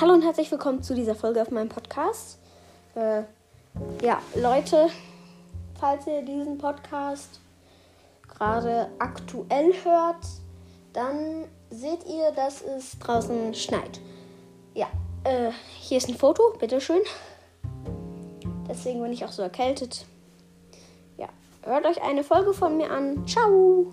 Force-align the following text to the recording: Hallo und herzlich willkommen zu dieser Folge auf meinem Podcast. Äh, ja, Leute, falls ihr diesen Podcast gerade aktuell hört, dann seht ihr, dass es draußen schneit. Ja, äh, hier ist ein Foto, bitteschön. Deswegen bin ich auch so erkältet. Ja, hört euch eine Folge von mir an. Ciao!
Hallo 0.00 0.12
und 0.12 0.22
herzlich 0.22 0.50
willkommen 0.50 0.82
zu 0.82 0.92
dieser 0.92 1.14
Folge 1.14 1.40
auf 1.40 1.52
meinem 1.52 1.68
Podcast. 1.68 2.40
Äh, 2.96 3.22
ja, 4.02 4.20
Leute, 4.34 4.88
falls 5.78 6.08
ihr 6.08 6.22
diesen 6.22 6.58
Podcast 6.58 7.40
gerade 8.26 8.90
aktuell 8.98 9.72
hört, 9.84 10.26
dann 10.92 11.44
seht 11.70 12.04
ihr, 12.06 12.32
dass 12.32 12.60
es 12.60 12.98
draußen 12.98 13.54
schneit. 13.54 14.00
Ja, 14.74 14.88
äh, 15.22 15.52
hier 15.78 15.98
ist 15.98 16.08
ein 16.08 16.16
Foto, 16.16 16.42
bitteschön. 16.58 17.02
Deswegen 18.68 19.00
bin 19.00 19.12
ich 19.12 19.24
auch 19.24 19.32
so 19.32 19.42
erkältet. 19.42 20.06
Ja, 21.16 21.28
hört 21.62 21.86
euch 21.86 22.02
eine 22.02 22.24
Folge 22.24 22.52
von 22.52 22.76
mir 22.76 22.90
an. 22.90 23.24
Ciao! 23.28 23.92